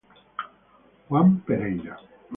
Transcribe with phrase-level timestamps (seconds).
[1.09, 1.95] Juan Pereira.